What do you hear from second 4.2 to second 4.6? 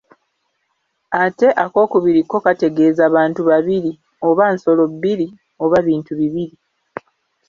oba